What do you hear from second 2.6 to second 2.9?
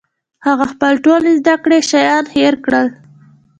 کړل